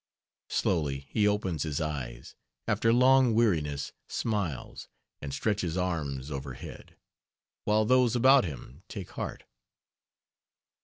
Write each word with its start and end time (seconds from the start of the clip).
Slowly 0.49 1.05
he 1.11 1.27
opens 1.27 1.61
his 1.61 1.79
eyes, 1.79 2.33
After 2.67 2.91
long 2.91 3.35
weariness, 3.35 3.91
smiles, 4.07 4.87
And 5.21 5.31
stretches 5.31 5.77
arms 5.77 6.31
overhead, 6.31 6.95
While 7.65 7.85
those 7.85 8.15
about 8.15 8.43
him 8.43 8.81
take 8.87 9.11
heart. 9.11 9.43